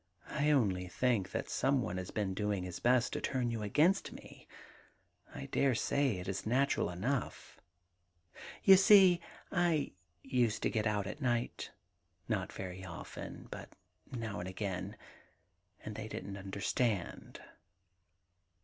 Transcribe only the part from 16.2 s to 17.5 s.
understand.'